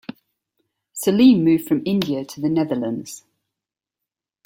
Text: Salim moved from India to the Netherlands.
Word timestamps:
Salim 0.93 1.43
moved 1.43 1.67
from 1.67 1.83
India 1.85 2.25
to 2.25 2.41
the 2.41 2.49
Netherlands. 2.49 3.23